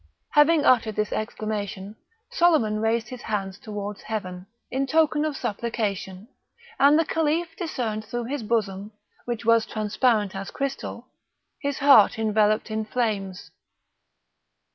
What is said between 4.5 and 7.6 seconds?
in token of supplication, and the Caliph